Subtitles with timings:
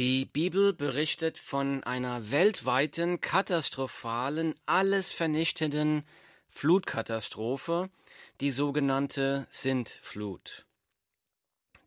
[0.00, 6.06] Die Bibel berichtet von einer weltweiten, katastrophalen, alles vernichtenden
[6.48, 7.90] Flutkatastrophe,
[8.40, 10.64] die sogenannte Sintflut.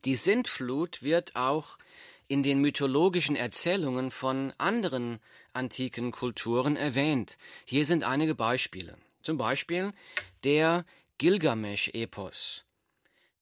[0.06, 1.80] Die Sintflut wird auch
[2.28, 5.18] in den mythologischen Erzählungen von anderen
[5.54, 7.40] antiken Kulturen erwähnt.
[7.66, 8.96] Hier sind einige Beispiele.
[9.22, 9.92] Zum Beispiel
[10.44, 10.86] der
[11.18, 12.66] Gilgamesch-Epos,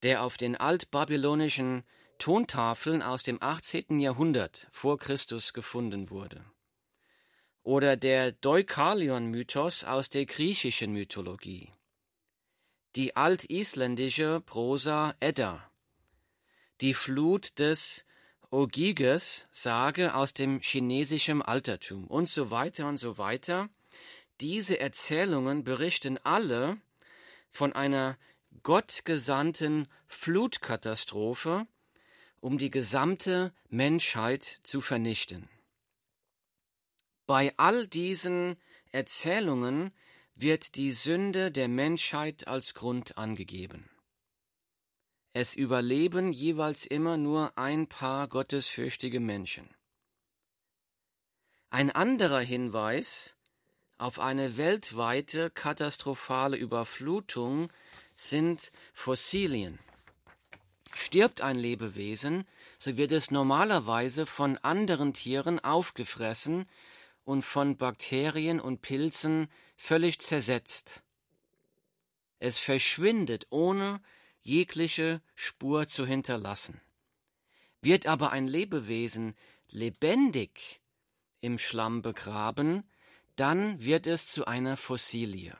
[0.02, 1.84] der auf den altbabylonischen
[2.22, 3.98] Tontafeln aus dem 18.
[3.98, 6.44] Jahrhundert vor Christus gefunden wurde.
[7.64, 11.72] Oder der Deukalion-Mythos aus der griechischen Mythologie.
[12.94, 15.68] Die altisländische Prosa Edda.
[16.80, 18.06] Die Flut des
[18.52, 23.68] Ogyges Sage aus dem chinesischen Altertum und so weiter und so weiter.
[24.40, 26.76] Diese Erzählungen berichten alle
[27.50, 28.16] von einer
[28.62, 31.66] gottgesandten Flutkatastrophe,
[32.42, 35.48] um die gesamte Menschheit zu vernichten.
[37.24, 38.56] Bei all diesen
[38.90, 39.94] Erzählungen
[40.34, 43.88] wird die Sünde der Menschheit als Grund angegeben.
[45.32, 49.72] Es überleben jeweils immer nur ein paar gottesfürchtige Menschen.
[51.70, 53.36] Ein anderer Hinweis
[53.98, 57.72] auf eine weltweite katastrophale Überflutung
[58.14, 59.78] sind Fossilien.
[60.94, 62.46] Stirbt ein Lebewesen,
[62.78, 66.66] so wird es normalerweise von anderen Tieren aufgefressen
[67.24, 71.02] und von Bakterien und Pilzen völlig zersetzt.
[72.38, 74.00] Es verschwindet ohne
[74.42, 76.80] jegliche Spur zu hinterlassen.
[77.80, 79.36] Wird aber ein Lebewesen
[79.68, 80.80] lebendig
[81.40, 82.88] im Schlamm begraben,
[83.36, 85.56] dann wird es zu einer Fossilie.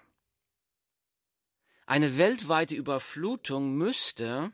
[1.86, 4.52] Eine weltweite Überflutung müsste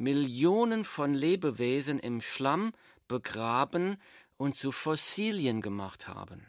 [0.00, 2.72] Millionen von Lebewesen im Schlamm
[3.06, 3.98] begraben
[4.38, 6.46] und zu Fossilien gemacht haben.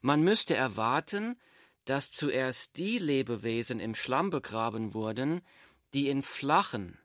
[0.00, 1.38] Man müsste erwarten,
[1.84, 5.42] dass zuerst die Lebewesen im Schlamm begraben wurden,
[5.92, 6.98] die in flachen,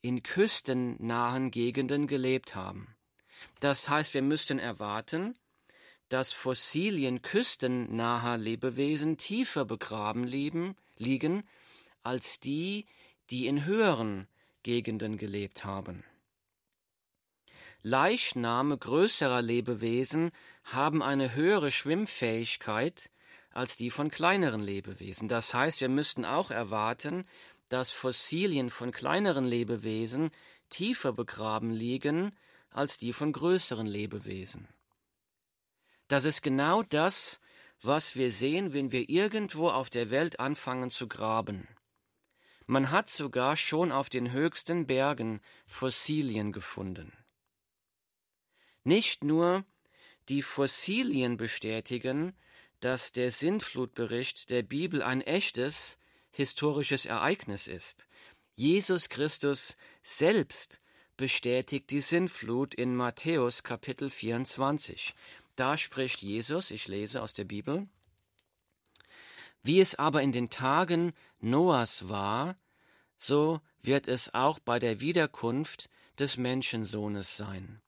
[0.00, 2.96] in küstennahen Gegenden gelebt haben.
[3.60, 5.38] Das heißt, wir müssten erwarten,
[6.08, 11.48] dass Fossilien küstennaher Lebewesen tiefer begraben liegen,
[12.02, 12.86] als die,
[13.30, 14.26] die in höheren
[14.66, 16.02] Gegenden gelebt haben.
[17.82, 20.32] Leichname größerer Lebewesen
[20.64, 23.12] haben eine höhere Schwimmfähigkeit
[23.52, 25.28] als die von kleineren Lebewesen.
[25.28, 27.26] Das heißt, wir müssten auch erwarten,
[27.68, 30.32] dass Fossilien von kleineren Lebewesen
[30.68, 32.36] tiefer begraben liegen
[32.70, 34.66] als die von größeren Lebewesen.
[36.08, 37.40] Das ist genau das,
[37.80, 41.68] was wir sehen, wenn wir irgendwo auf der Welt anfangen zu graben.
[42.66, 47.12] Man hat sogar schon auf den höchsten Bergen Fossilien gefunden.
[48.82, 49.64] Nicht nur
[50.28, 52.36] die Fossilien bestätigen,
[52.80, 55.98] dass der Sintflutbericht der Bibel ein echtes
[56.30, 58.08] historisches Ereignis ist.
[58.56, 60.80] Jesus Christus selbst
[61.16, 65.14] bestätigt die Sintflut in Matthäus Kapitel 24.
[65.54, 67.88] Da spricht Jesus, ich lese aus der Bibel,
[69.62, 72.56] wie es aber in den Tagen Noahs war,
[73.18, 75.88] so wird es auch bei der Wiederkunft
[76.18, 77.80] des Menschensohnes sein.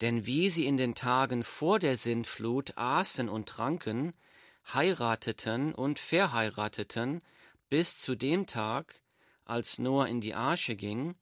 [0.00, 4.14] Denn wie sie in den Tagen vor der Sintflut aßen und tranken,
[4.72, 7.22] heirateten und verheirateten,
[7.68, 9.02] bis zu dem Tag,
[9.44, 11.16] als Noah in die Arche ging,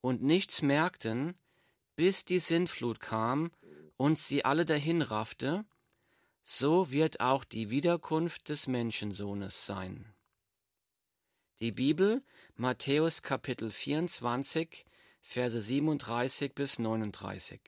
[0.00, 1.34] und nichts merkten,
[1.94, 3.50] bis die Sintflut kam
[3.96, 5.64] und sie alle dahinraffte,
[6.42, 10.06] so wird auch die Wiederkunft des Menschensohnes sein.
[11.62, 12.22] Die Bibel,
[12.56, 14.86] Matthäus Kapitel 24,
[15.20, 17.60] Verse 37 bis 39.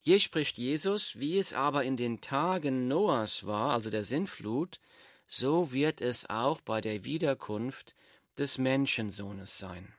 [0.00, 4.80] Hier spricht Jesus, wie es aber in den Tagen Noahs war, also der Sintflut,
[5.26, 7.94] so wird es auch bei der Wiederkunft
[8.38, 9.92] des Menschensohnes sein.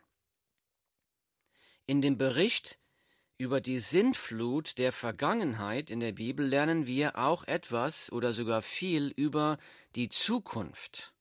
[1.85, 2.79] In dem Bericht
[3.37, 9.13] über die Sintflut der Vergangenheit in der Bibel lernen wir auch etwas oder sogar viel
[9.15, 9.59] über
[9.95, 11.13] die Zukunft.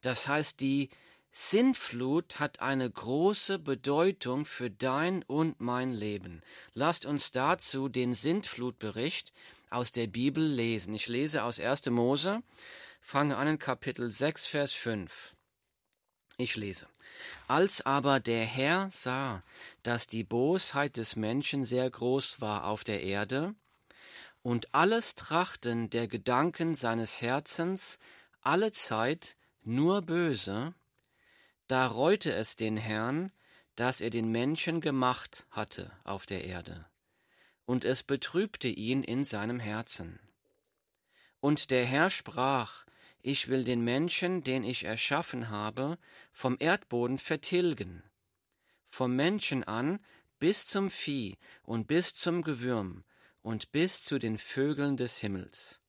[0.00, 0.90] Das heißt, die
[1.32, 6.42] Sintflut hat eine große Bedeutung für dein und mein Leben.
[6.72, 9.32] Lasst uns dazu den Sintflutbericht
[9.68, 10.94] aus der Bibel lesen.
[10.94, 11.86] Ich lese aus 1.
[11.90, 12.42] Mose,
[13.00, 15.36] fange an in Kapitel 6, Vers 5.
[16.38, 16.86] Ich lese.
[17.48, 19.42] Als aber der Herr sah,
[19.82, 23.54] dass die Bosheit des Menschen sehr groß war auf der Erde,
[24.42, 27.98] und alles Trachten der Gedanken seines Herzens
[28.42, 29.36] alle Zeit
[29.66, 30.74] nur böse,
[31.66, 33.32] da reute es den Herrn,
[33.74, 36.86] dass er den Menschen gemacht hatte auf der Erde,
[37.64, 40.20] und es betrübte ihn in seinem Herzen.
[41.40, 42.86] Und der Herr sprach,
[43.22, 45.98] ich will den Menschen, den ich erschaffen habe,
[46.32, 48.04] vom Erdboden vertilgen,
[48.86, 49.98] vom Menschen an
[50.38, 53.04] bis zum Vieh und bis zum Gewürm
[53.42, 55.80] und bis zu den Vögeln des Himmels.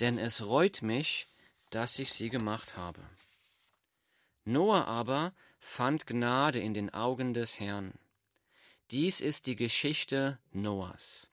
[0.00, 1.26] Denn es reut mich,
[1.72, 3.00] dass ich sie gemacht habe.
[4.44, 7.92] Noah aber fand Gnade in den Augen des Herrn.
[8.90, 11.30] Dies ist die Geschichte Noahs.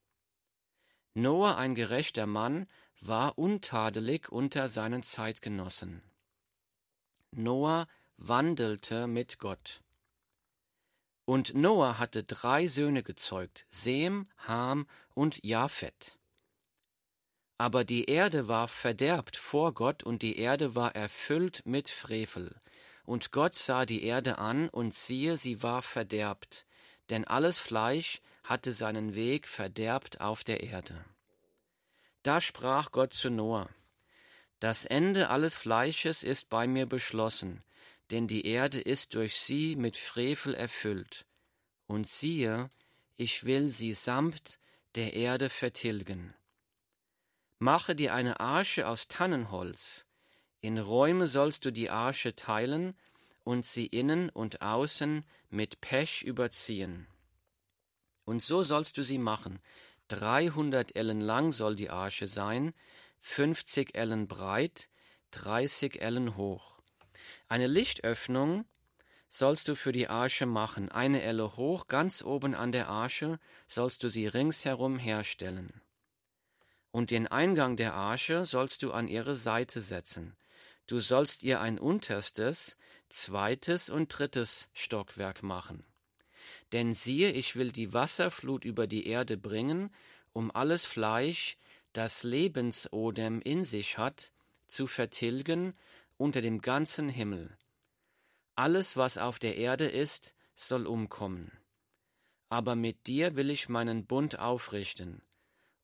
[1.13, 2.67] Noah, ein gerechter Mann,
[3.01, 6.03] war untadelig unter seinen Zeitgenossen.
[7.31, 7.87] Noah
[8.17, 9.81] wandelte mit Gott.
[11.25, 16.18] Und Noah hatte drei Söhne gezeugt, Sem, Ham und Japhet.
[17.59, 22.55] Aber die Erde war verderbt vor Gott und die Erde war erfüllt mit Frevel.
[23.03, 26.65] Und Gott sah die Erde an, und siehe, sie war verderbt,
[27.09, 31.03] denn alles Fleisch hatte seinen Weg verderbt auf der Erde.
[32.23, 33.69] Da sprach Gott zu Noah,
[34.61, 37.61] Das Ende alles Fleisches ist bei mir beschlossen,
[38.09, 41.25] denn die Erde ist durch sie mit Frevel erfüllt.
[41.87, 42.69] Und siehe,
[43.17, 44.59] ich will sie samt
[44.95, 46.33] der Erde vertilgen.
[47.61, 50.07] Mache dir eine Arche aus Tannenholz,
[50.61, 52.95] in Räume sollst du die Arche teilen
[53.43, 57.05] und sie innen und außen mit Pech überziehen.
[58.23, 59.59] Und so sollst du sie machen.
[60.07, 62.73] Dreihundert Ellen lang soll die Arche sein,
[63.19, 64.89] fünfzig Ellen breit,
[65.31, 66.79] dreißig Ellen hoch.
[67.49, 68.65] Eine Lichtöffnung
[69.27, 74.01] sollst du für die Arche machen, eine Elle hoch, ganz oben an der Arche sollst
[74.03, 75.81] du sie ringsherum herstellen.
[76.91, 80.35] Und den Eingang der Arche sollst du an ihre Seite setzen,
[80.89, 82.75] Du sollst ihr ein unterstes,
[83.09, 85.83] zweites und drittes Stockwerk machen.
[86.71, 89.93] Denn siehe, ich will die Wasserflut über die Erde bringen,
[90.33, 91.57] um alles Fleisch,
[91.93, 94.31] das Lebensodem in sich hat,
[94.65, 95.75] zu vertilgen
[96.17, 97.55] unter dem ganzen Himmel.
[98.55, 101.51] Alles, was auf der Erde ist, soll umkommen.
[102.49, 105.21] Aber mit dir will ich meinen Bund aufrichten,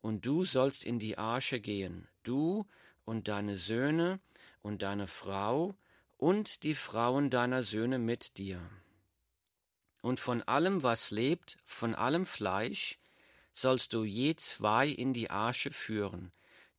[0.06, 2.68] und du sollst in die Arche gehen, du
[3.06, 4.20] und deine Söhne
[4.62, 5.76] und deine Frau
[6.16, 8.62] und die Frauen deiner Söhne mit dir.
[10.04, 13.00] Und von allem, was lebt, von allem Fleisch,
[13.52, 16.32] sollst du je zwei in die Arche führen,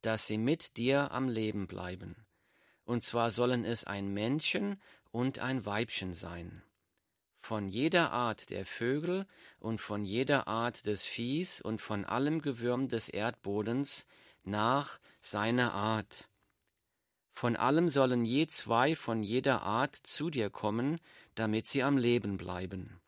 [0.03, 2.15] dass sie mit dir am Leben bleiben.
[2.85, 4.81] Und zwar sollen es ein Männchen
[5.11, 6.63] und ein Weibchen sein.
[7.49, 9.25] Von jeder Art der Vögel
[9.61, 14.09] und von jeder Art des Viehs und von allem Gewürm des Erdbodens
[14.43, 16.29] nach seiner Art
[17.31, 20.99] von allem sollen je zwei von jeder Art zu dir kommen,
[21.37, 22.99] damit sie am Leben bleiben.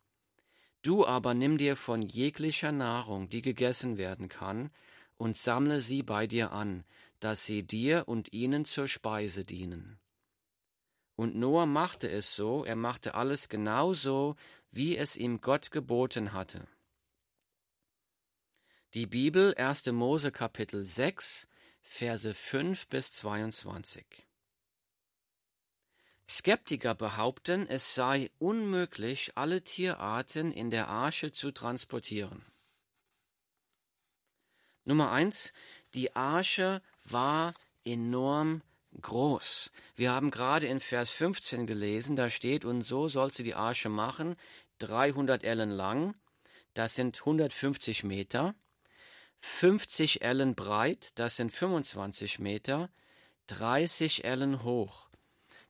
[0.83, 4.69] Du aber nimm dir von jeglicher Nahrung, die gegessen werden kann,
[5.17, 6.85] und sammle sie bei dir an,
[7.19, 9.99] dass sie dir und ihnen zur Speise dienen.
[11.19, 14.37] Und Noah machte es so, er machte alles genau so,
[14.71, 16.65] wie es ihm Gott geboten hatte.
[18.93, 19.87] Die Bibel 1.
[19.87, 21.49] Mose Kapitel 6
[21.81, 24.05] Verse 5 bis 22.
[26.25, 32.45] Skeptiker behaupten, es sei unmöglich, alle Tierarten in der Arche zu transportieren.
[34.85, 35.51] Nummer eins:
[35.95, 38.61] Die Arche war enorm
[39.01, 39.71] groß.
[39.95, 43.89] Wir haben gerade in Vers 15 gelesen, da steht, und so soll sie die Arche
[43.89, 44.35] machen,
[44.79, 46.13] 300 Ellen lang,
[46.73, 48.55] das sind 150 Meter,
[49.39, 52.89] 50 Ellen breit, das sind 25 Meter,
[53.47, 55.09] 30 Ellen hoch,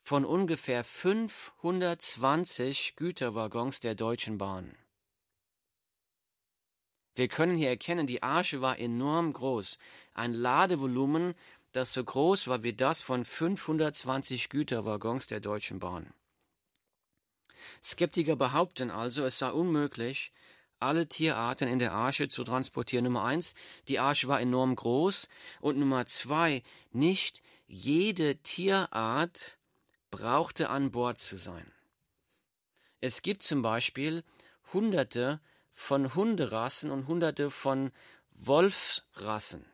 [0.00, 4.74] von ungefähr 520 Güterwaggons der Deutschen Bahn.
[7.14, 9.78] Wir können hier erkennen, die Arche war enorm groß.
[10.14, 11.34] Ein Ladevolumen
[11.78, 16.12] das so groß war wie das von 520 Güterwaggons der Deutschen Bahn.
[17.82, 20.32] Skeptiker behaupten also, es sei unmöglich,
[20.80, 23.04] alle Tierarten in der Arche zu transportieren.
[23.04, 23.54] Nummer eins,
[23.86, 25.28] die Arche war enorm groß
[25.60, 29.58] und Nummer zwei, nicht jede Tierart
[30.10, 31.70] brauchte an Bord zu sein.
[33.00, 34.24] Es gibt zum Beispiel
[34.72, 35.40] Hunderte
[35.72, 37.92] von Hunderassen und Hunderte von
[38.32, 39.64] Wolfsrassen.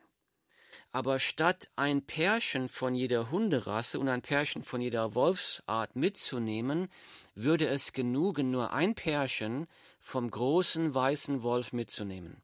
[0.95, 6.87] Aber statt ein Pärchen von jeder Hunderasse und ein Pärchen von jeder Wolfsart mitzunehmen,
[7.33, 9.67] würde es genügen, nur ein Pärchen
[9.99, 12.41] vom großen weißen Wolf mitzunehmen.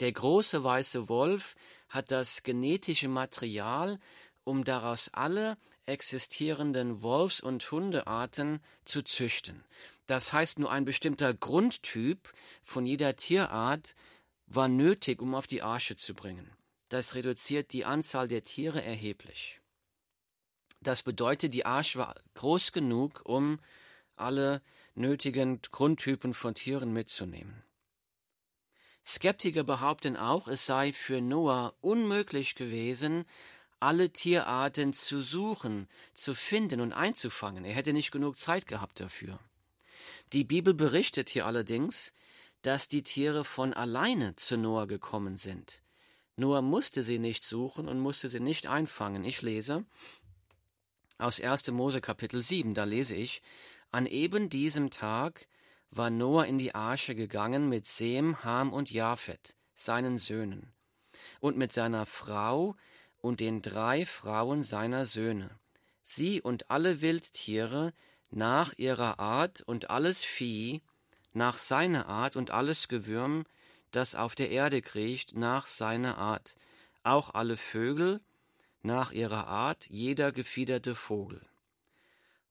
[0.00, 1.56] Der große weiße Wolf
[1.88, 3.98] hat das genetische Material,
[4.44, 9.64] um daraus alle existierenden Wolfs- und Hundearten zu züchten.
[10.06, 13.94] Das heißt, nur ein bestimmter Grundtyp von jeder Tierart
[14.46, 16.52] war nötig, um auf die Arche zu bringen.
[16.88, 19.60] Das reduziert die Anzahl der Tiere erheblich.
[20.80, 23.58] Das bedeutet, die Arche war groß genug, um
[24.16, 24.62] alle
[24.94, 27.62] nötigen Grundtypen von Tieren mitzunehmen.
[29.04, 33.24] Skeptiker behaupten auch, es sei für Noah unmöglich gewesen,
[33.80, 37.64] alle Tierarten zu suchen, zu finden und einzufangen.
[37.64, 39.38] Er hätte nicht genug Zeit gehabt dafür.
[40.32, 42.12] Die Bibel berichtet hier allerdings,
[42.62, 45.82] dass die Tiere von alleine zu Noah gekommen sind.
[46.38, 49.24] Noah musste sie nicht suchen und musste sie nicht einfangen.
[49.24, 49.84] Ich lese
[51.18, 51.72] aus 1.
[51.72, 53.42] Mose Kapitel 7, da lese ich,
[53.90, 55.48] an eben diesem Tag
[55.90, 60.72] war Noah in die Arche gegangen mit Sem, Ham und Japhet, seinen Söhnen,
[61.40, 62.76] und mit seiner Frau
[63.20, 65.58] und den drei Frauen seiner Söhne,
[66.04, 67.92] sie und alle Wildtiere
[68.30, 70.82] nach ihrer Art und alles Vieh
[71.34, 73.44] nach seiner Art und alles Gewürm
[73.90, 76.56] das auf der Erde kriecht, nach seiner Art,
[77.02, 78.20] auch alle Vögel
[78.82, 81.44] nach ihrer Art, jeder gefiederte Vogel.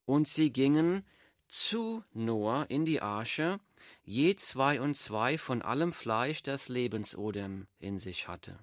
[0.05, 1.05] Und sie gingen
[1.47, 3.59] zu Noah in die Arche,
[4.03, 8.59] je zwei und zwei von allem Fleisch, das Lebensodem in sich hatte.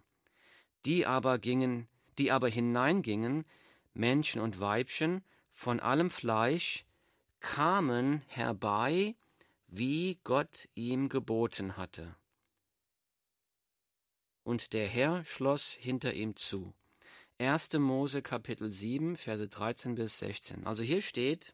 [0.84, 1.88] Die aber gingen,
[2.18, 3.44] die aber hineingingen,
[3.94, 6.84] Menschen und Weibchen, von allem Fleisch,
[7.40, 9.14] kamen herbei,
[9.68, 12.16] wie Gott ihm geboten hatte
[14.44, 16.72] und der Herr schloss hinter ihm zu.
[17.38, 17.72] 1.
[17.74, 20.66] Mose Kapitel 7, Verse 13 bis 16.
[20.66, 21.52] Also hier steht,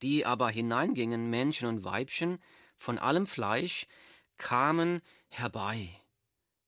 [0.00, 2.38] die aber hineingingen, Männchen und Weibchen,
[2.76, 3.86] von allem Fleisch,
[4.38, 5.88] kamen herbei,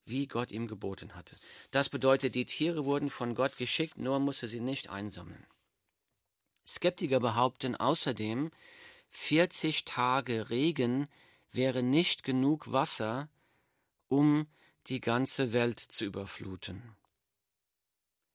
[0.04, 1.36] wie Gott ihm geboten hatte.
[1.70, 5.46] Das bedeutet, die Tiere wurden von Gott geschickt, nur musste sie nicht einsammeln.
[6.66, 8.50] Skeptiker behaupten außerdem,
[9.08, 11.08] 40 Tage Regen
[11.52, 13.28] wäre nicht genug Wasser,
[14.08, 14.46] um
[14.86, 16.96] die ganze Welt zu überfluten.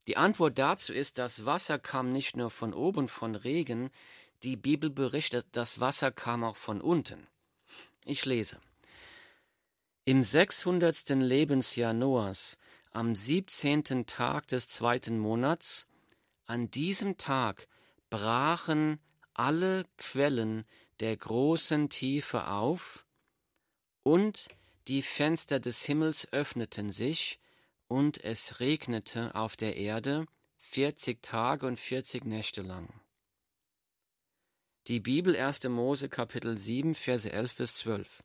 [0.08, 3.92] Die Antwort dazu ist, das Wasser kam nicht nur von oben von Regen,
[4.44, 7.28] die Bibel berichtet, das Wasser kam auch von unten.
[8.06, 8.60] Ich lese.
[10.04, 12.58] Im sechshundertsten Lebensjahr Noahs,
[12.92, 15.88] am siebzehnten Tag des zweiten Monats,
[16.48, 17.68] an diesem Tag
[18.10, 19.00] brachen
[19.34, 20.66] alle Quellen
[21.00, 23.06] der großen Tiefe auf
[24.04, 24.50] und
[24.92, 27.40] die Fenster des Himmels öffneten sich,
[27.88, 30.26] und es regnete auf der Erde
[30.58, 32.90] vierzig Tage und vierzig Nächte lang.
[34.88, 35.64] Die Bibel 1.
[35.70, 38.22] Mose Kapitel 7, Verse 11 bis 12.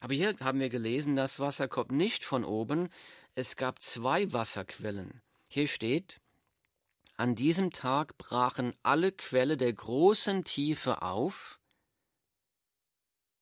[0.00, 2.88] Aber hier haben wir gelesen, das Wasser kommt nicht von oben,
[3.34, 5.20] es gab zwei Wasserquellen.
[5.50, 6.22] Hier steht,
[7.18, 11.60] an diesem Tag brachen alle Quelle der großen Tiefe auf,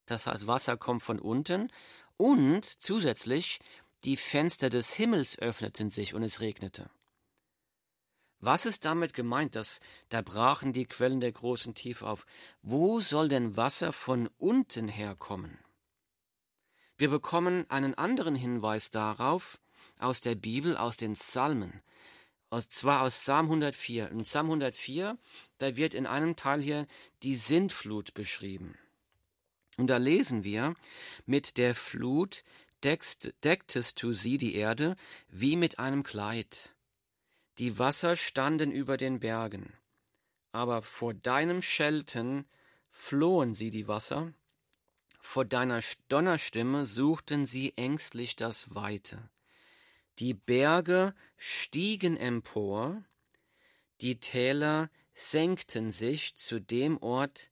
[0.07, 1.71] das heißt Wasser kommt von unten,
[2.17, 3.61] und zusätzlich
[4.05, 6.91] die Fenster des Himmels öffneten sich und es regnete.
[8.41, 9.81] Was ist damit gemeint, dass
[10.11, 12.27] da brachen die Quellen der großen Tiefe auf?
[12.61, 15.59] Wo soll denn Wasser von unten herkommen?
[16.99, 19.61] Wir bekommen einen anderen Hinweis darauf
[19.99, 21.83] aus der Bibel, aus den Psalmen,
[22.51, 24.11] und zwar aus Psalm 104.
[24.11, 25.19] In Psalm 104,
[25.59, 26.87] da wird in einem Teil hier
[27.25, 28.79] die Sintflut beschrieben.
[29.77, 30.75] Und da lesen wir,
[31.27, 32.45] mit der Flut
[32.85, 34.97] deckst, decktest du sie, die Erde,
[35.29, 36.75] wie mit einem Kleid.
[37.59, 39.73] Die Wasser standen über den Bergen,
[40.53, 42.47] aber vor deinem Schelten
[42.89, 44.33] flohen sie die Wasser,
[45.19, 49.31] vor deiner Donnerstimme suchten sie ängstlich das Weite.
[50.19, 53.03] Die Berge stiegen empor,
[54.01, 57.51] die Täler senkten sich zu dem Ort,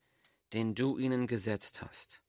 [0.52, 2.22] den du ihnen gesetzt hast.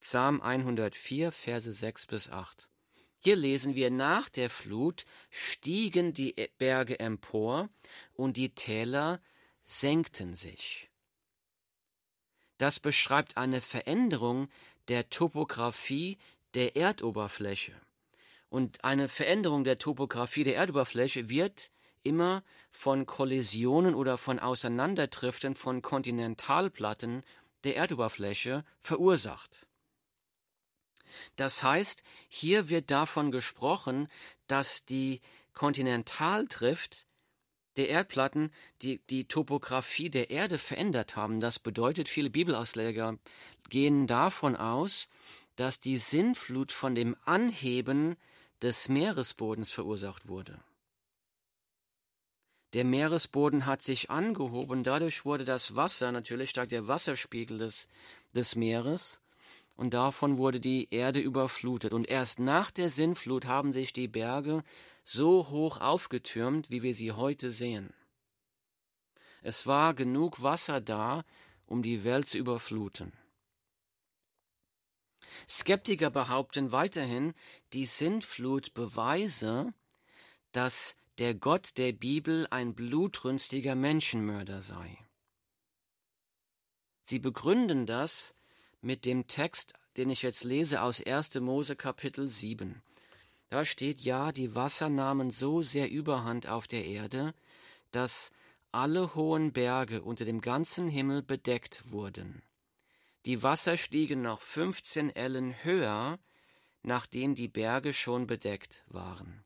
[0.00, 2.70] Psalm 104, Verse 6 bis 8.
[3.18, 7.68] Hier lesen wir, nach der Flut stiegen die Berge empor
[8.14, 9.20] und die Täler
[9.62, 10.90] senkten sich.
[12.56, 14.48] Das beschreibt eine Veränderung
[14.88, 16.18] der Topographie
[16.54, 17.74] der Erdoberfläche.
[18.48, 21.70] Und eine Veränderung der Topographie der Erdoberfläche wird
[22.02, 27.22] immer von Kollisionen oder von Auseinanderdriften von Kontinentalplatten
[27.64, 29.66] der Erdoberfläche verursacht.
[31.36, 34.08] Das heißt, hier wird davon gesprochen,
[34.46, 35.20] dass die
[35.54, 37.06] Kontinentaldrift
[37.76, 38.52] der Erdplatten
[38.82, 41.40] die, die Topographie der Erde verändert haben.
[41.40, 43.18] Das bedeutet, viele Bibelausleger
[43.68, 45.08] gehen davon aus,
[45.56, 48.16] dass die Sinnflut von dem Anheben
[48.62, 50.60] des Meeresbodens verursacht wurde.
[52.72, 57.88] Der Meeresboden hat sich angehoben, dadurch wurde das Wasser, natürlich steigt der Wasserspiegel des,
[58.34, 59.20] des Meeres,
[59.74, 61.94] und davon wurde die Erde überflutet.
[61.94, 64.62] Und erst nach der Sinnflut haben sich die Berge
[65.02, 67.94] so hoch aufgetürmt, wie wir sie heute sehen.
[69.42, 71.24] Es war genug Wasser da,
[71.66, 73.14] um die Welt zu überfluten.
[75.48, 77.32] Skeptiker behaupten weiterhin,
[77.72, 79.70] die Sintflut beweise,
[80.52, 84.96] dass der Gott der Bibel ein blutrünstiger Menschenmörder sei.
[87.04, 88.34] Sie begründen das
[88.80, 91.34] mit dem Text, den ich jetzt lese aus 1.
[91.40, 92.80] Mose Kapitel 7.
[93.50, 97.34] Da steht ja, die Wasser nahmen so sehr Überhand auf der Erde,
[97.90, 98.32] dass
[98.72, 102.42] alle hohen Berge unter dem ganzen Himmel bedeckt wurden.
[103.26, 106.18] Die Wasser stiegen noch fünfzehn Ellen höher,
[106.82, 109.44] nachdem die Berge schon bedeckt waren.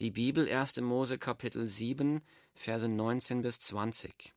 [0.00, 0.76] Die Bibel 1.
[0.76, 2.22] Mose Kapitel 7,
[2.54, 4.32] Verse 19 bis 20.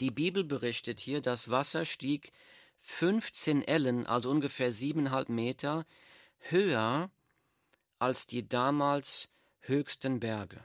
[0.00, 2.32] Die Bibel berichtet hier, das Wasser stieg
[2.80, 5.86] 15 Ellen, also ungefähr siebeneinhalb Meter,
[6.38, 7.08] höher
[8.00, 9.28] als die damals
[9.60, 10.60] höchsten Berge.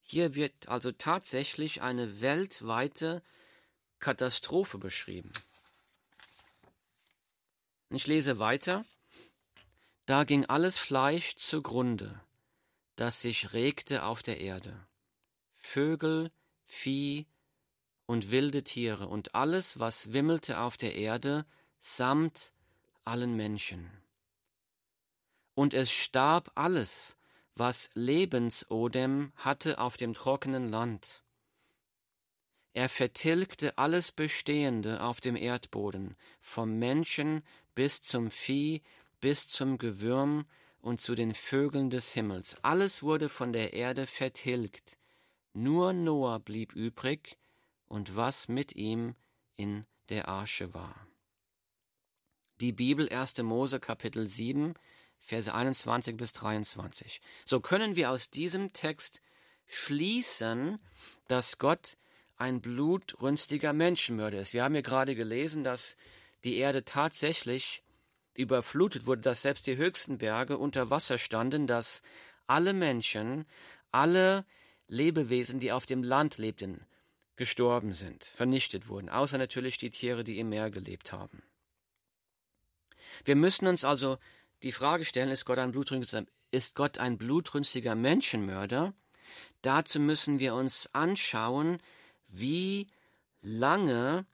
[0.00, 3.22] Hier wird also tatsächlich eine weltweite
[3.98, 5.32] Katastrophe beschrieben.
[7.90, 8.86] Ich lese weiter.
[10.06, 12.18] Da ging alles Fleisch zugrunde,
[12.98, 14.86] das sich regte auf der Erde.
[15.54, 16.30] Vögel,
[16.64, 17.26] Vieh
[18.06, 21.46] und wilde Tiere und alles, was wimmelte auf der Erde,
[21.78, 22.52] samt
[23.04, 23.90] allen Menschen.
[25.54, 27.16] Und es starb alles,
[27.54, 31.22] was Lebensodem hatte auf dem trockenen Land
[32.78, 37.42] er vertilgte alles Bestehende auf dem Erdboden, vom Menschen
[37.74, 38.82] bis zum Vieh,
[39.20, 40.46] bis zum Gewürm
[40.80, 42.56] und zu den Vögeln des Himmels.
[42.62, 44.98] Alles wurde von der Erde vertilgt.
[45.52, 47.36] Nur Noah blieb übrig
[47.86, 49.14] und was mit ihm
[49.56, 51.06] in der Arche war.
[52.60, 53.38] Die Bibel 1.
[53.42, 54.74] Mose Kapitel 7,
[55.18, 57.20] Verse 21 bis 23.
[57.44, 59.20] So können wir aus diesem Text
[59.66, 60.78] schließen,
[61.28, 61.96] dass Gott
[62.36, 64.54] ein blutrünstiger Menschenmörder ist.
[64.54, 65.96] Wir haben ja gerade gelesen, dass
[66.44, 67.82] die Erde tatsächlich
[68.38, 72.02] überflutet wurde, dass selbst die höchsten Berge unter Wasser standen, dass
[72.46, 73.46] alle Menschen,
[73.90, 74.44] alle
[74.86, 76.86] Lebewesen, die auf dem Land lebten,
[77.36, 81.42] gestorben sind, vernichtet wurden, außer natürlich die Tiere, die im Meer gelebt haben.
[83.24, 84.18] Wir müssen uns also
[84.62, 88.94] die Frage stellen, ist Gott ein blutrünstiger, ist Gott ein blutrünstiger Menschenmörder?
[89.62, 91.78] Dazu müssen wir uns anschauen,
[92.28, 92.86] wie
[93.42, 94.26] lange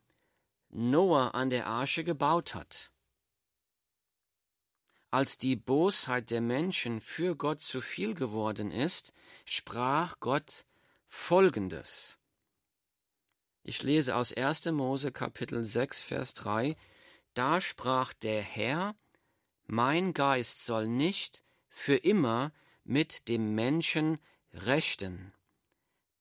[0.69, 2.91] Noah an der Arche gebaut hat.
[5.15, 9.13] Als die Bosheit der Menschen für Gott zu viel geworden ist,
[9.45, 10.65] sprach Gott
[11.07, 12.19] Folgendes.
[13.63, 14.65] Ich lese aus 1.
[14.73, 16.77] Mose Kapitel 6, Vers 3.
[17.33, 18.97] Da sprach der Herr,
[19.69, 24.19] Mein Geist soll nicht für immer mit dem Menschen
[24.53, 25.33] rechten,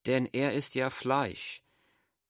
[0.06, 1.64] denn er ist ja Fleisch,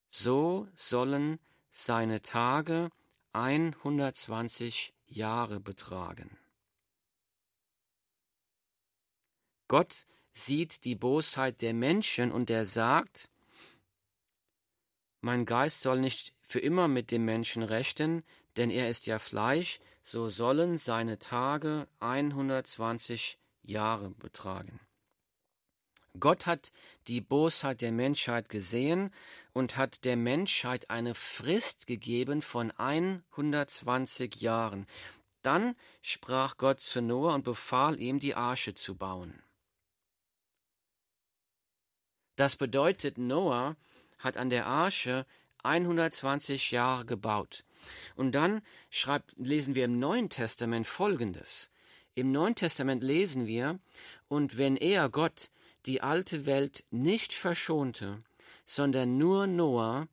[0.09, 1.37] so sollen
[1.69, 2.89] seine Tage
[3.33, 6.39] 120 Jahre betragen.
[9.67, 13.29] Gott sieht die Bosheit der Menschen und er sagt,
[15.21, 18.23] mein Geist soll nicht für immer mit dem Menschen rechten,
[18.57, 24.79] denn er ist ja Fleisch, so sollen seine Tage 120 Jahre betragen.
[26.19, 26.71] Gott hat
[27.07, 29.11] die Bosheit der Menschheit gesehen
[29.51, 34.85] und hat der Menschheit eine Frist gegeben von 120 Jahren.
[35.41, 39.41] Dann sprach Gott zu Noah und befahl ihm, die Arche zu bauen.
[42.35, 43.75] Das bedeutet, Noah
[44.19, 45.25] hat an der Arche
[45.63, 47.63] 120 Jahre gebaut.
[48.15, 51.69] Und dann schreibt, lesen wir im Neuen Testament Folgendes.
[52.13, 53.79] Im Neuen Testament lesen wir,
[54.27, 55.49] und wenn er, Gott,
[55.85, 58.19] die alte Welt nicht verschonte,
[58.65, 60.07] sondern nur Noah,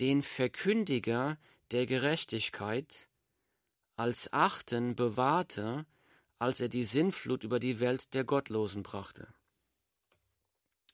[0.00, 1.38] den Verkündiger
[1.70, 3.08] der Gerechtigkeit,
[3.96, 5.86] als Achten bewahrte,
[6.38, 9.28] als er die Sinnflut über die Welt der Gottlosen brachte.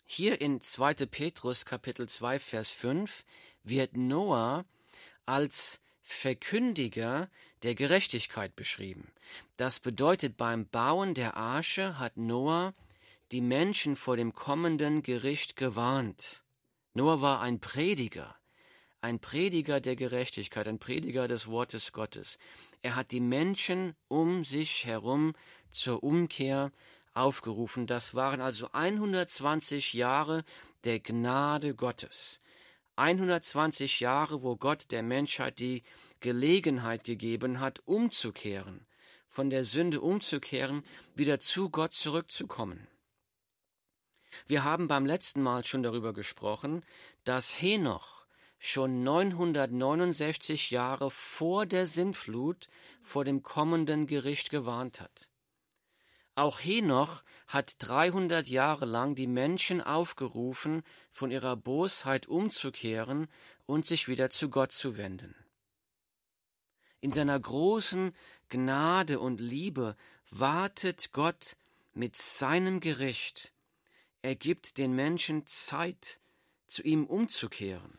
[0.04, 1.06] Hier in 2.
[1.06, 3.24] Petrus Kapitel 2 Vers 5
[3.64, 4.64] wird Noah
[5.26, 7.30] als Verkündiger
[7.62, 9.12] der Gerechtigkeit beschrieben.
[9.56, 12.74] Das bedeutet, beim Bauen der Arche hat Noah
[13.30, 16.44] die Menschen vor dem kommenden Gericht gewarnt.
[16.92, 18.36] Noah war ein Prediger,
[19.00, 22.38] ein Prediger der Gerechtigkeit, ein Prediger des Wortes Gottes.
[22.82, 25.34] Er hat die Menschen um sich herum
[25.70, 26.72] zur Umkehr
[27.14, 27.86] aufgerufen.
[27.86, 30.44] Das waren also 120 Jahre
[30.84, 32.40] der Gnade Gottes.
[32.96, 35.82] 120 Jahre, wo Gott der Menschheit die
[36.20, 38.86] Gelegenheit gegeben hat, umzukehren,
[39.28, 42.86] von der Sünde umzukehren, wieder zu Gott zurückzukommen.
[44.46, 46.84] Wir haben beim letzten Mal schon darüber gesprochen,
[47.24, 48.26] dass Henoch
[48.58, 52.68] schon 969 Jahre vor der Sintflut
[53.02, 55.31] vor dem kommenden Gericht gewarnt hat.
[56.34, 63.28] Auch Henoch hat 300 Jahre lang die Menschen aufgerufen, von ihrer Bosheit umzukehren
[63.66, 65.34] und sich wieder zu Gott zu wenden.
[67.00, 68.14] In seiner großen
[68.48, 69.96] Gnade und Liebe
[70.30, 71.56] wartet Gott
[71.92, 73.52] mit seinem Gericht.
[74.22, 76.20] Er gibt den Menschen Zeit,
[76.66, 77.98] zu ihm umzukehren.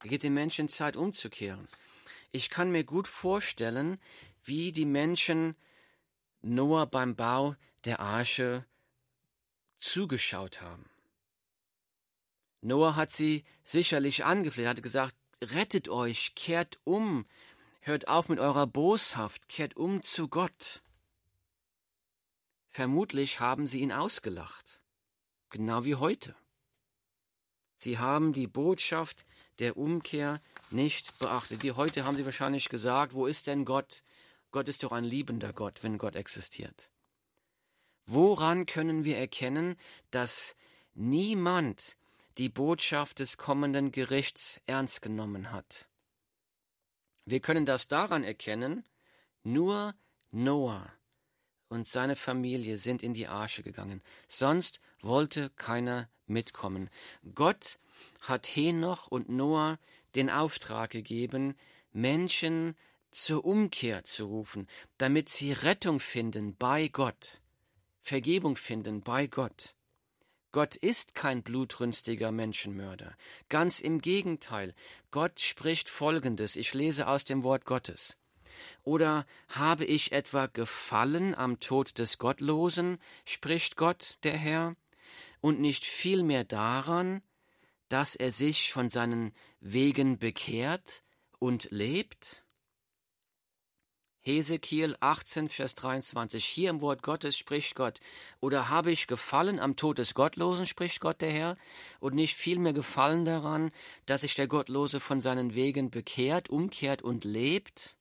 [0.00, 1.66] Er gibt den Menschen Zeit, umzukehren.
[2.30, 3.98] Ich kann mir gut vorstellen,
[4.44, 5.56] wie die Menschen
[6.44, 8.66] Noah beim Bau der Arche
[9.78, 10.88] zugeschaut haben.
[12.60, 17.26] Noah hat sie sicherlich angefleht, hat gesagt, rettet euch, kehrt um,
[17.80, 20.82] hört auf mit eurer Boshaft, kehrt um zu Gott.
[22.70, 24.82] Vermutlich haben sie ihn ausgelacht,
[25.50, 26.34] genau wie heute.
[27.76, 29.26] Sie haben die Botschaft
[29.58, 31.62] der Umkehr nicht beachtet.
[31.62, 34.02] Wie heute haben sie wahrscheinlich gesagt, wo ist denn Gott?
[34.54, 36.92] Gott ist doch ein liebender Gott, wenn Gott existiert.
[38.06, 39.74] Woran können wir erkennen,
[40.12, 40.56] dass
[40.94, 41.96] niemand
[42.38, 45.88] die Botschaft des kommenden Gerichts ernst genommen hat?
[47.24, 48.84] Wir können das daran erkennen,
[49.42, 49.96] nur
[50.30, 50.88] Noah
[51.66, 56.90] und seine Familie sind in die Arche gegangen, sonst wollte keiner mitkommen.
[57.34, 57.80] Gott
[58.20, 59.80] hat Henoch und Noah
[60.14, 61.56] den Auftrag gegeben,
[61.92, 62.76] Menschen
[63.14, 67.40] zur Umkehr zu rufen, damit sie Rettung finden bei Gott,
[68.00, 69.74] Vergebung finden bei Gott.
[70.52, 73.16] Gott ist kein blutrünstiger Menschenmörder.
[73.48, 74.72] Ganz im Gegenteil.
[75.10, 76.54] Gott spricht Folgendes.
[76.54, 78.16] Ich lese aus dem Wort Gottes.
[78.84, 84.74] Oder habe ich etwa gefallen am Tod des Gottlosen, spricht Gott, der Herr,
[85.40, 87.22] und nicht vielmehr daran,
[87.88, 91.02] dass er sich von seinen Wegen bekehrt
[91.40, 92.43] und lebt?
[94.26, 96.42] Hesekiel 18, Vers 23.
[96.42, 98.00] Hier im Wort Gottes spricht Gott.
[98.40, 101.56] Oder habe ich gefallen am Tod des Gottlosen, spricht Gott der Herr,
[102.00, 103.70] und nicht vielmehr gefallen daran,
[104.06, 107.96] dass sich der Gottlose von seinen Wegen bekehrt, umkehrt und lebt?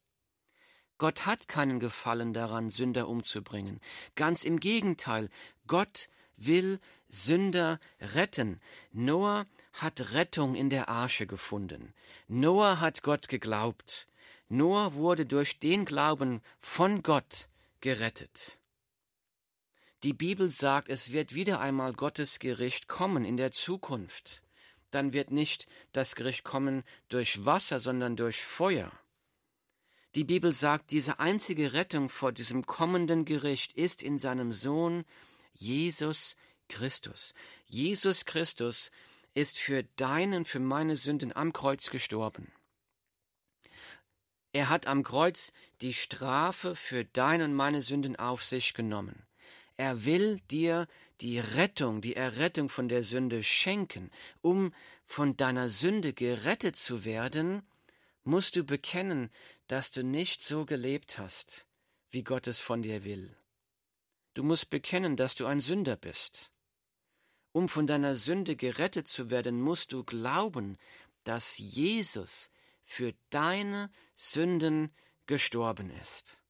[0.98, 3.82] Gott hat keinen Gefallen daran, Sünder umzubringen.
[4.16, 5.30] Ganz im Gegenteil,
[5.68, 6.08] Gott
[6.38, 8.62] will Sünder retten.
[8.94, 11.94] Noah hat Rettung in der Arche gefunden.
[12.30, 14.08] Noah hat Gott geglaubt.
[14.54, 17.50] Noah wurde durch den Glauben von Gott
[17.82, 18.60] gerettet.
[20.04, 24.44] Die Bibel sagt, es wird wieder einmal Gottes Gericht kommen in der Zukunft.
[24.92, 28.92] Dann wird nicht das Gericht kommen durch Wasser, sondern durch Feuer.
[30.14, 35.04] Die Bibel sagt, diese einzige Rettung vor diesem kommenden Gericht ist in seinem Sohn
[35.54, 36.36] Jesus
[36.70, 37.34] Christus.
[37.66, 38.92] Jesus Christus
[39.34, 42.52] ist für deinen, für meine Sünden am Kreuz gestorben.
[44.54, 49.26] Er hat am Kreuz die Strafe für deine und meine Sünden auf sich genommen.
[49.78, 50.88] Er will dir
[51.22, 54.12] die Rettung, die Errettung von der Sünde schenken.
[54.42, 54.72] Um
[55.04, 57.64] von deiner Sünde gerettet zu werden,
[58.24, 59.32] musst du bekennen,
[59.68, 61.68] dass du nicht so gelebt hast,
[62.12, 63.36] wie Gott es von dir will.
[64.36, 66.52] Du musst bekennen, dass du ein Sünder bist.
[67.54, 70.78] Um von deiner Sünde gerettet zu werden, musst du glauben,
[71.24, 72.52] dass Jesus
[72.84, 74.94] für deine Sünden
[75.26, 76.44] gestorben ist.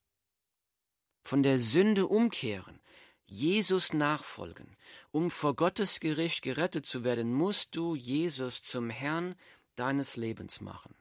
[1.22, 2.82] Von der Sünde umkehren,
[3.26, 4.76] Jesus nachfolgen.
[5.12, 9.36] Um vor Gottes Gericht gerettet zu werden, musst du Jesus zum Herrn
[9.76, 10.96] deines Lebens machen.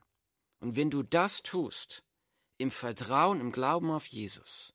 [0.61, 2.05] Und wenn du das tust,
[2.59, 4.73] im Vertrauen, im Glauben auf Jesus,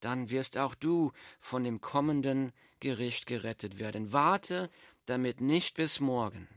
[0.00, 4.12] dann wirst auch du von dem kommenden Gericht gerettet werden.
[4.12, 4.70] Warte
[5.06, 6.48] damit nicht bis morgen,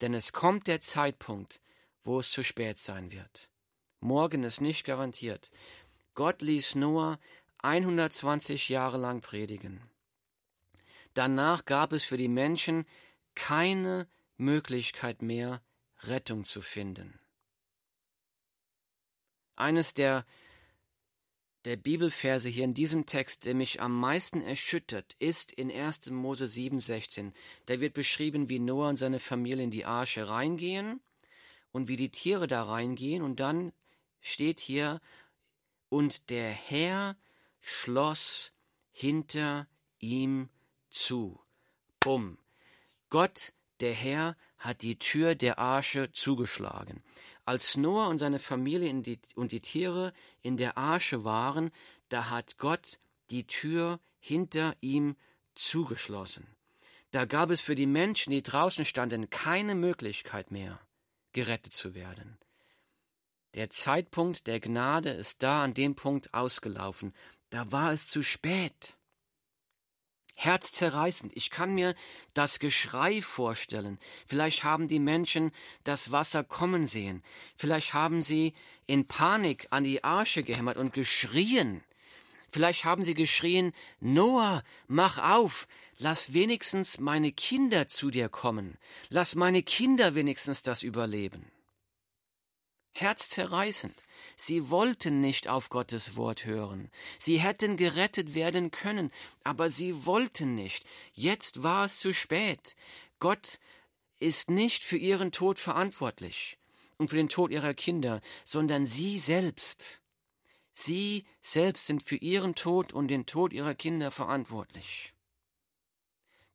[0.00, 1.60] denn es kommt der Zeitpunkt,
[2.04, 3.50] wo es zu spät sein wird.
[4.00, 5.50] Morgen ist nicht garantiert.
[6.14, 7.18] Gott ließ Noah
[7.62, 9.80] 120 Jahre lang predigen.
[11.14, 12.84] Danach gab es für die Menschen
[13.34, 15.62] keine Möglichkeit mehr,
[16.02, 17.18] Rettung zu finden.
[19.56, 20.26] Eines der,
[21.64, 26.10] der Bibelverse hier in diesem Text, der mich am meisten erschüttert, ist in 1.
[26.10, 27.32] Mose 7,16.
[27.66, 31.00] Da wird beschrieben, wie Noah und seine Familie in die Arche reingehen
[31.74, 33.22] und wie die Tiere da reingehen.
[33.22, 33.72] Und dann
[34.20, 35.00] steht hier,
[35.88, 37.16] und der Herr
[37.60, 38.52] schloss
[38.92, 39.66] hinter
[39.98, 40.48] ihm
[40.90, 41.40] zu.
[42.00, 42.38] Bumm.
[43.10, 47.02] Gott, der Herr, hat die Tür der Arche zugeschlagen.
[47.44, 51.70] Als Noah und seine Familie die, und die Tiere in der Arche waren,
[52.08, 55.16] da hat Gott die Tür hinter ihm
[55.56, 56.46] zugeschlossen.
[57.10, 60.80] Da gab es für die Menschen, die draußen standen, keine Möglichkeit mehr,
[61.34, 62.38] gerettet zu werden.
[63.54, 67.14] Der Zeitpunkt der Gnade ist da an dem Punkt ausgelaufen.
[67.50, 68.96] Da war es zu spät.
[70.36, 71.36] Herzzerreißend.
[71.36, 71.94] Ich kann mir
[72.32, 74.00] das Geschrei vorstellen.
[74.26, 75.52] Vielleicht haben die Menschen
[75.84, 77.22] das Wasser kommen sehen.
[77.54, 78.54] Vielleicht haben sie
[78.86, 81.84] in Panik an die Arche gehämmert und geschrien.
[82.48, 88.78] Vielleicht haben sie geschrien, Noah, mach auf, lass wenigstens meine Kinder zu dir kommen.
[89.08, 91.50] Lass meine Kinder wenigstens das überleben
[92.94, 93.94] herzzerreißend.
[94.36, 96.90] Sie wollten nicht auf Gottes Wort hören.
[97.18, 99.10] Sie hätten gerettet werden können,
[99.42, 100.86] aber sie wollten nicht.
[101.12, 102.76] Jetzt war es zu spät.
[103.18, 103.58] Gott
[104.18, 106.58] ist nicht für ihren Tod verantwortlich
[106.96, 110.00] und für den Tod ihrer Kinder, sondern sie selbst.
[110.72, 115.13] Sie selbst sind für ihren Tod und den Tod ihrer Kinder verantwortlich.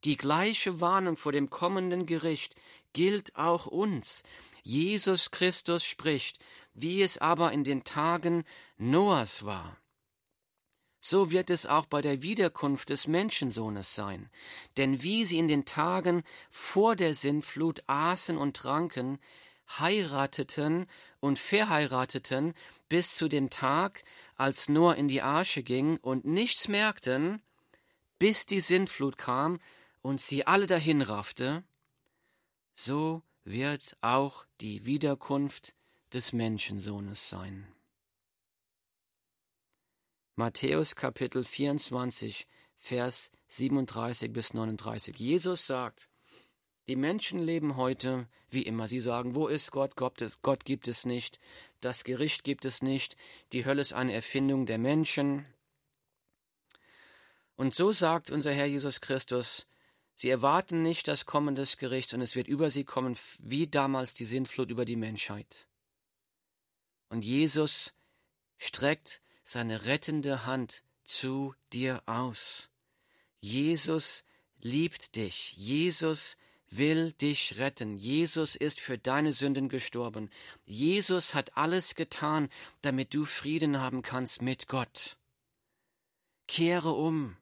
[0.05, 2.55] Die gleiche Warnung vor dem kommenden Gericht
[2.93, 4.23] gilt auch uns.
[4.63, 6.39] Jesus Christus spricht,
[6.73, 8.45] wie es aber in den Tagen
[8.77, 9.77] Noahs war.
[11.01, 14.29] So wird es auch bei der Wiederkunft des Menschensohnes sein.
[14.77, 19.19] Denn wie sie in den Tagen vor der Sintflut aßen und tranken,
[19.77, 20.87] heirateten
[21.19, 22.53] und verheirateten
[22.89, 24.03] bis zu dem Tag,
[24.35, 27.41] als Noah in die Arche ging und nichts merkten,
[28.17, 29.59] bis die Sintflut kam
[30.01, 31.63] und sie alle dahinraffte,
[32.73, 35.75] so wird auch die Wiederkunft
[36.13, 37.67] des Menschensohnes sein.
[40.35, 45.19] Matthäus Kapitel 24, Vers 37 bis 39.
[45.19, 46.09] Jesus sagt,
[46.87, 48.87] die Menschen leben heute wie immer.
[48.87, 49.95] Sie sagen, wo ist Gott?
[49.95, 51.39] Gott gibt es nicht.
[51.81, 53.15] Das Gericht gibt es nicht.
[53.51, 55.45] Die Hölle ist eine Erfindung der Menschen.
[57.55, 59.67] Und so sagt unser Herr Jesus Christus,
[60.19, 64.13] Sie erwarten nicht das Kommen des Gerichts und es wird über sie kommen, wie damals
[64.13, 65.69] die Sintflut über die Menschheit.
[67.07, 67.93] Und Jesus
[68.57, 72.67] streckt seine rettende Hand zu dir aus.
[73.39, 74.25] Jesus
[74.59, 75.53] liebt dich.
[75.55, 76.35] Jesus
[76.69, 77.97] will dich retten.
[77.97, 80.29] Jesus ist für deine Sünden gestorben.
[80.65, 82.49] Jesus hat alles getan,
[82.81, 85.15] damit du Frieden haben kannst mit Gott.
[86.45, 87.37] Kehre um.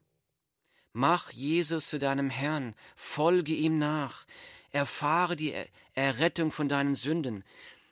[0.99, 4.25] Mach Jesus zu deinem Herrn, folge ihm nach,
[4.71, 5.53] erfahre die
[5.93, 7.43] Errettung von deinen Sünden,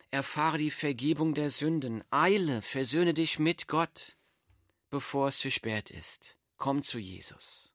[0.09, 4.17] erfahre die Vergebung der Sünden, eile, versöhne dich mit Gott,
[4.89, 6.39] bevor es zu spät ist.
[6.57, 7.71] Komm zu Jesus.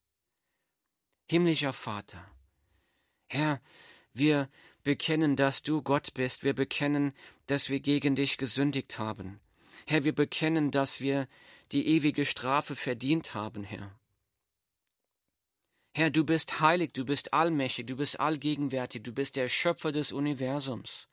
[1.28, 2.28] Himmlischer Vater,
[3.28, 3.60] Herr,
[4.12, 4.48] wir
[4.82, 7.12] bekennen, dass du Gott bist, wir bekennen,
[7.46, 9.38] dass wir gegen dich gesündigt haben.
[9.86, 11.28] Herr, wir bekennen, dass wir
[11.70, 13.99] die ewige Strafe verdient haben, Herr.
[15.92, 20.12] Herr, du bist heilig, du bist allmächtig, du bist allgegenwärtig, du bist der Schöpfer des
[20.12, 21.08] Universums.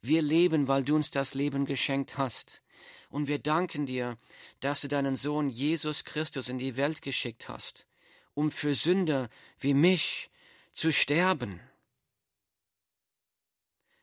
[0.00, 2.62] Wir leben, weil du uns das Leben geschenkt hast.
[3.10, 4.16] Und wir danken dir,
[4.60, 7.86] dass du deinen Sohn Jesus Christus in die Welt geschickt hast,
[8.34, 10.30] um für Sünder wie mich
[10.72, 11.60] zu sterben.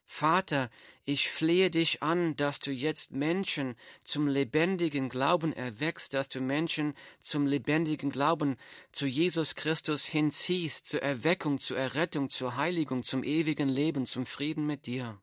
[0.06, 0.70] Vater,
[1.06, 6.94] Ich flehe dich an, dass du jetzt Menschen zum lebendigen Glauben erweckst, dass du Menschen
[7.20, 8.56] zum lebendigen Glauben
[8.94, 14.66] zu Jesus Christus hinziehst, zur Erweckung, zur Errettung, zur Heiligung, zum ewigen Leben, zum Frieden
[14.66, 15.20] mit dir.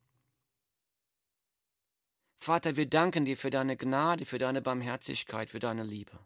[2.36, 6.18] Vater, wir danken dir für deine Gnade, für deine Barmherzigkeit, für deine Liebe,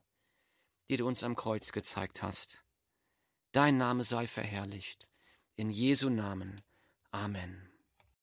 [0.90, 2.64] die du uns am Kreuz gezeigt hast.
[3.52, 5.08] Dein Name sei verherrlicht.
[5.54, 6.60] In Jesu Namen.
[7.12, 7.73] Amen.